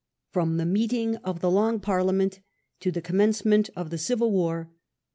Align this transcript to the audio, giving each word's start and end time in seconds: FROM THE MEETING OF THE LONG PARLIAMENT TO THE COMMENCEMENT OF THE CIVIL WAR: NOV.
FROM 0.31 0.57
THE 0.57 0.65
MEETING 0.65 1.17
OF 1.17 1.41
THE 1.41 1.51
LONG 1.51 1.79
PARLIAMENT 1.79 2.39
TO 2.79 2.91
THE 2.91 3.03
COMMENCEMENT 3.03 3.69
OF 3.75 3.91
THE 3.91 3.99
CIVIL 3.99 4.31
WAR: 4.31 4.63
NOV. 4.63 4.73